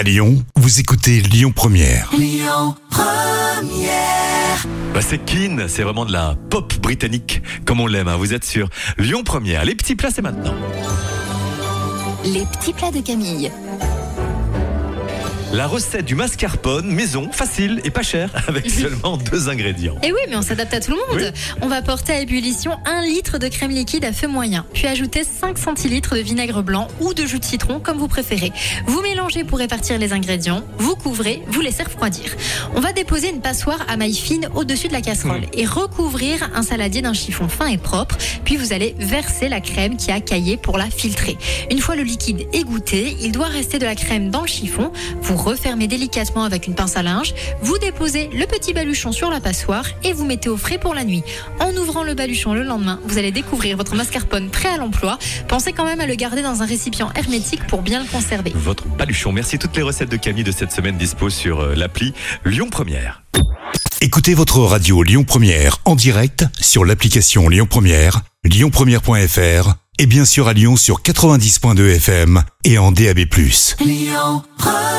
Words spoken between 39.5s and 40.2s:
crème qui a